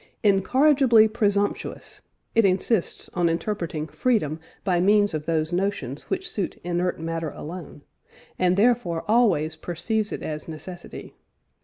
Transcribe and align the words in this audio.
"Incorrigibly 0.23 1.07
presumptuous," 1.07 2.01
it 2.33 2.43
insists 2.43 3.07
on 3.09 3.29
interpreting 3.29 3.85
freedom 3.85 4.39
by 4.63 4.79
means 4.79 5.13
of 5.13 5.27
those 5.27 5.53
notions 5.53 6.09
which 6.09 6.27
suit 6.27 6.59
inert 6.63 6.99
matter 6.99 7.29
alone, 7.29 7.83
and 8.39 8.57
therefore 8.57 9.05
always 9.07 9.55
perceives 9.55 10.11
it 10.11 10.23
as 10.23 10.47
necessity. 10.47 11.13